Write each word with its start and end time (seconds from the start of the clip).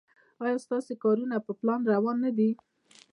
ایا 0.43 0.55
ستاسو 0.65 0.91
کارونه 1.03 1.35
په 1.45 1.51
پلان 1.59 1.81
روان 1.91 2.15
نه 2.25 2.31
دي؟ 2.37 2.49